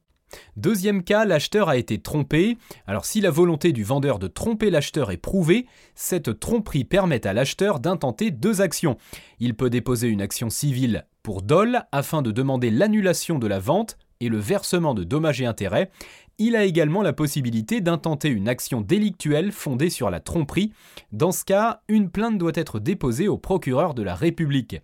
Deuxième 0.55 1.03
cas, 1.03 1.25
l'acheteur 1.25 1.69
a 1.69 1.77
été 1.77 1.99
trompé. 1.99 2.57
Alors 2.87 3.05
si 3.05 3.21
la 3.21 3.31
volonté 3.31 3.71
du 3.71 3.83
vendeur 3.83 4.19
de 4.19 4.27
tromper 4.27 4.69
l'acheteur 4.69 5.11
est 5.11 5.17
prouvée, 5.17 5.65
cette 5.95 6.39
tromperie 6.39 6.85
permet 6.85 7.25
à 7.25 7.33
l'acheteur 7.33 7.79
d'intenter 7.79 8.31
deux 8.31 8.61
actions. 8.61 8.97
Il 9.39 9.55
peut 9.55 9.69
déposer 9.69 10.07
une 10.07 10.21
action 10.21 10.49
civile 10.49 11.05
pour 11.23 11.41
dol 11.41 11.83
afin 11.91 12.21
de 12.21 12.31
demander 12.31 12.69
l'annulation 12.69 13.39
de 13.39 13.47
la 13.47 13.59
vente 13.59 13.97
et 14.19 14.29
le 14.29 14.37
versement 14.37 14.93
de 14.93 15.03
dommages 15.03 15.41
et 15.41 15.45
intérêts. 15.45 15.89
Il 16.37 16.55
a 16.55 16.65
également 16.65 17.01
la 17.01 17.13
possibilité 17.13 17.79
d'intenter 17.79 18.29
une 18.29 18.49
action 18.49 18.81
délictuelle 18.81 19.51
fondée 19.51 19.89
sur 19.89 20.09
la 20.09 20.19
tromperie. 20.19 20.73
Dans 21.11 21.31
ce 21.31 21.45
cas, 21.45 21.81
une 21.87 22.09
plainte 22.09 22.37
doit 22.37 22.51
être 22.55 22.79
déposée 22.79 23.27
au 23.27 23.37
procureur 23.37 23.93
de 23.93 24.03
la 24.03 24.15
République. 24.15 24.77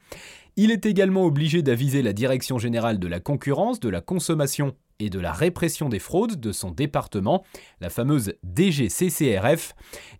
Il 0.55 0.71
est 0.71 0.85
également 0.85 1.23
obligé 1.25 1.61
d'aviser 1.61 2.01
la 2.01 2.13
Direction 2.13 2.57
générale 2.57 2.99
de 2.99 3.07
la 3.07 3.19
concurrence, 3.19 3.79
de 3.79 3.89
la 3.89 4.01
consommation 4.01 4.75
et 4.99 5.09
de 5.09 5.19
la 5.19 5.31
répression 5.31 5.89
des 5.89 5.99
fraudes 5.99 6.39
de 6.39 6.51
son 6.51 6.71
département, 6.71 7.43
la 7.79 7.89
fameuse 7.89 8.33
DGCCRF. 8.43 9.73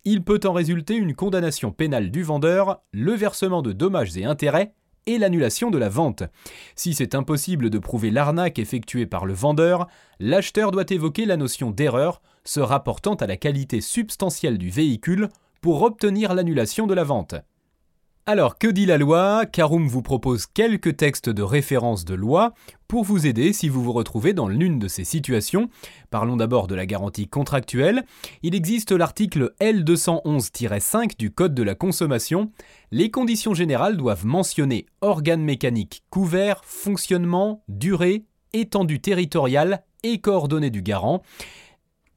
Il 0.05 0.23
peut 0.23 0.39
en 0.45 0.53
résulter 0.53 0.95
une 0.95 1.13
condamnation 1.13 1.71
pénale 1.71 2.11
du 2.11 2.23
vendeur, 2.23 2.81
le 2.91 3.13
versement 3.13 3.61
de 3.61 3.73
dommages 3.73 4.17
et 4.17 4.23
intérêts 4.23 4.73
et 5.05 5.17
l'annulation 5.17 5.71
de 5.71 5.77
la 5.77 5.89
vente. 5.89 6.23
Si 6.75 6.93
c'est 6.93 7.15
impossible 7.15 7.69
de 7.69 7.79
prouver 7.79 8.11
l'arnaque 8.11 8.59
effectuée 8.59 9.05
par 9.05 9.25
le 9.25 9.33
vendeur, 9.33 9.87
l'acheteur 10.19 10.71
doit 10.71 10.85
évoquer 10.89 11.25
la 11.25 11.37
notion 11.37 11.71
d'erreur 11.71 12.21
se 12.43 12.59
rapportant 12.59 13.15
à 13.15 13.27
la 13.27 13.37
qualité 13.37 13.81
substantielle 13.81 14.57
du 14.57 14.69
véhicule 14.69 15.29
pour 15.61 15.81
obtenir 15.83 16.33
l'annulation 16.33 16.87
de 16.87 16.93
la 16.93 17.03
vente. 17.03 17.35
Alors, 18.31 18.59
que 18.59 18.67
dit 18.67 18.85
la 18.85 18.99
loi? 18.99 19.47
Karoum 19.47 19.87
vous 19.87 20.03
propose 20.03 20.45
quelques 20.45 20.97
textes 20.97 21.31
de 21.31 21.41
référence 21.41 22.05
de 22.05 22.13
loi 22.13 22.53
pour 22.87 23.03
vous 23.03 23.25
aider 23.25 23.53
si 23.53 23.69
vous 23.69 23.81
vous 23.81 23.91
retrouvez 23.91 24.33
dans 24.33 24.47
l'une 24.47 24.77
de 24.77 24.87
ces 24.87 25.03
situations. 25.03 25.67
Parlons 26.11 26.37
d'abord 26.37 26.67
de 26.67 26.75
la 26.75 26.85
garantie 26.85 27.27
contractuelle. 27.27 28.03
Il 28.43 28.53
existe 28.53 28.91
l'article 28.91 29.55
L211-5 29.59 31.17
du 31.17 31.31
Code 31.31 31.55
de 31.55 31.63
la 31.63 31.73
consommation. 31.73 32.51
Les 32.91 33.09
conditions 33.09 33.55
générales 33.55 33.97
doivent 33.97 34.27
mentionner 34.27 34.85
organes 35.01 35.41
mécaniques 35.41 36.03
couverts, 36.11 36.61
fonctionnement, 36.65 37.63
durée, 37.67 38.25
étendue 38.53 39.01
territoriale 39.01 39.81
et 40.03 40.21
coordonnées 40.21 40.69
du 40.69 40.83
garant. 40.83 41.23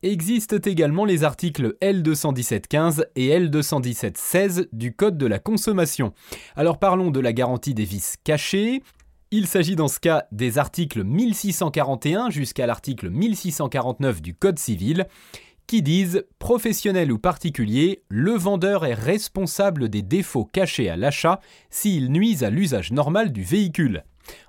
Existent 0.05 0.59
également 0.65 1.05
les 1.05 1.23
articles 1.23 1.77
L217.15 1.81 3.05
et 3.15 3.39
L217.16 3.39 4.67
du 4.73 4.97
Code 4.97 5.17
de 5.17 5.27
la 5.27 5.39
consommation. 5.39 6.13
Alors 6.57 6.81
parlons 6.81 7.13
de 7.13 7.21
la 7.21 7.33
garantie 7.33 7.73
des 7.73 7.85
vices 7.85 8.17
cachés. 8.25 8.83
Il 9.31 9.47
s'agit 9.47 9.77
dans 9.77 9.87
ce 9.87 10.01
cas 10.01 10.25
des 10.33 10.59
articles 10.59 11.05
1641 11.05 12.31
jusqu'à 12.31 12.67
l'article 12.67 13.11
1649 13.11 14.21
du 14.21 14.35
Code 14.35 14.59
civil 14.59 15.07
qui 15.69 15.83
disent 15.83 16.25
professionnel 16.41 17.13
ou 17.13 17.19
particulier, 17.19 18.03
le 18.09 18.33
vendeur 18.33 18.85
est 18.85 18.95
responsable 18.95 19.89
des 19.89 20.03
défauts 20.03 20.45
cachés 20.45 20.91
à 20.91 20.97
l'achat 20.97 21.41
s'ils 21.71 22.11
nuisent 22.11 22.43
à 22.43 22.51
l'usage 22.51 22.91
normal 22.91 23.33
du 23.33 23.43
véhicule. 23.43 24.03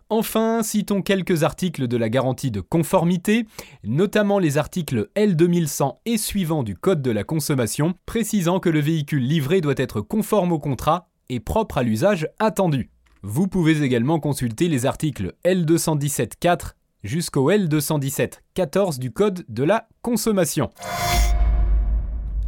Enfin, 0.10 0.62
citons 0.64 1.02
quelques 1.02 1.44
articles 1.44 1.88
de 1.88 1.98
la 1.98 2.10
garantie 2.10 2.52
de 2.52 2.62
conformité, 2.62 3.46
notamment 3.84 4.40
les 4.40 4.58
articles 4.58 5.10
L2100 5.16 5.98
et 6.06 6.18
suivants 6.18 6.64
du 6.64 6.76
Code 6.76 7.02
de 7.02 7.12
la 7.12 7.24
consommation, 7.24 7.96
précisant 8.06 8.60
que 8.60 8.70
le 8.70 8.80
véhicule 8.80 9.26
livré 9.28 9.62
doit 9.62 9.74
être 9.78 10.02
conforme 10.02 10.52
au 10.52 10.60
contrat 10.60 11.10
et 11.30 11.40
propre 11.40 11.80
à 11.80 11.84
l'usage 11.84 12.28
attendu. 12.40 12.92
Vous 13.24 13.48
pouvez 13.48 13.82
également 13.82 14.20
consulter 14.20 14.68
les 14.68 14.86
articles 14.86 15.34
L217.4 15.46 16.74
jusqu'au 17.04 17.50
L217.14 17.52 19.00
du 19.00 19.12
Code 19.12 19.46
de 19.48 19.64
la 19.64 19.88
consommation. 20.02 20.70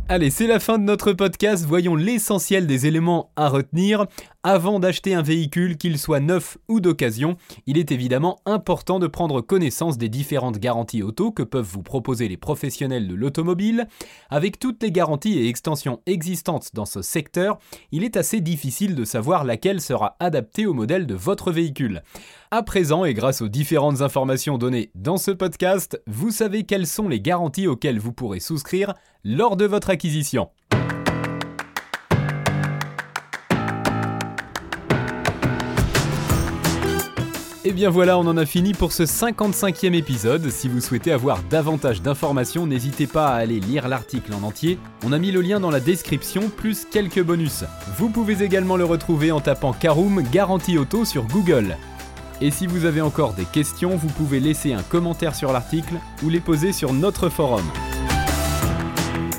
Allez, 0.07 0.29
c'est 0.29 0.45
la 0.45 0.59
fin 0.59 0.77
de 0.77 0.83
notre 0.83 1.13
podcast. 1.13 1.65
Voyons 1.65 1.95
l'essentiel 1.95 2.67
des 2.67 2.85
éléments 2.85 3.31
à 3.35 3.50
retenir. 3.50 4.05
Avant 4.43 4.79
d'acheter 4.79 5.15
un 5.15 5.24
véhicule, 5.24 5.77
qu'il 5.77 5.97
soit 5.97 6.19
neuf 6.19 6.59
ou 6.67 6.79
d'occasion, 6.79 7.38
il 7.65 7.79
est 7.79 7.91
évidemment 7.91 8.38
important 8.45 9.00
de 9.00 9.07
prendre 9.07 9.41
connaissance 9.41 9.97
des 9.97 10.07
différentes 10.07 10.59
garanties 10.59 11.01
auto 11.01 11.31
que 11.31 11.41
peuvent 11.41 11.65
vous 11.65 11.81
proposer 11.81 12.27
les 12.27 12.38
professionnels 12.38 13.07
de 13.07 13.15
l'automobile. 13.15 13.88
Avec 14.29 14.59
toutes 14.59 14.83
les 14.83 14.91
garanties 14.91 15.39
et 15.39 15.50
extensions 15.50 16.00
existantes 16.05 16.69
dans 16.75 16.85
ce 16.85 17.01
secteur, 17.01 17.57
il 17.91 18.03
est 18.03 18.15
assez 18.15 18.41
difficile 18.41 18.93
de 18.93 19.05
savoir 19.05 19.43
laquelle 19.43 19.81
sera 19.81 20.15
adaptée 20.19 20.67
au 20.67 20.75
modèle 20.75 21.07
de 21.07 21.15
votre 21.15 21.51
véhicule. 21.51 22.03
À 22.51 22.62
présent, 22.62 23.03
et 23.03 23.15
grâce 23.15 23.41
aux 23.41 23.50
différentes 23.50 24.01
informations 24.01 24.59
données 24.59 24.91
dans 24.93 25.17
ce 25.17 25.31
podcast, 25.31 26.00
vous 26.05 26.29
savez 26.29 26.63
quelles 26.63 26.85
sont 26.85 27.09
les 27.09 27.19
garanties 27.19 27.67
auxquelles 27.67 28.00
vous 28.00 28.13
pourrez 28.13 28.39
souscrire 28.39 28.93
lors 29.24 29.57
de 29.57 29.65
votre 29.65 29.89
Et 37.67 37.71
bien 37.71 37.89
voilà, 37.89 38.19
on 38.19 38.27
en 38.27 38.37
a 38.37 38.45
fini 38.45 38.73
pour 38.73 38.91
ce 38.91 39.01
55e 39.01 39.95
épisode. 39.95 40.51
Si 40.51 40.69
vous 40.69 40.79
souhaitez 40.79 41.11
avoir 41.11 41.41
davantage 41.49 42.03
d'informations, 42.03 42.67
n'hésitez 42.67 43.07
pas 43.07 43.29
à 43.29 43.37
aller 43.37 43.59
lire 43.59 43.87
l'article 43.87 44.35
en 44.35 44.43
entier. 44.43 44.77
On 45.03 45.11
a 45.11 45.17
mis 45.17 45.31
le 45.31 45.41
lien 45.41 45.59
dans 45.59 45.71
la 45.71 45.79
description, 45.79 46.49
plus 46.49 46.85
quelques 46.85 47.23
bonus. 47.23 47.63
Vous 47.97 48.09
pouvez 48.09 48.43
également 48.43 48.77
le 48.77 48.85
retrouver 48.85 49.31
en 49.31 49.41
tapant 49.41 49.73
Caroom 49.73 50.21
Garantie 50.31 50.77
Auto 50.77 51.05
sur 51.05 51.25
Google. 51.25 51.75
Et 52.39 52.51
si 52.51 52.67
vous 52.67 52.85
avez 52.85 53.01
encore 53.01 53.33
des 53.33 53.45
questions, 53.45 53.95
vous 53.95 54.09
pouvez 54.09 54.39
laisser 54.39 54.73
un 54.73 54.83
commentaire 54.83 55.33
sur 55.33 55.51
l'article 55.51 55.95
ou 56.21 56.29
les 56.29 56.41
poser 56.41 56.71
sur 56.71 56.93
notre 56.93 57.29
forum. 57.29 57.65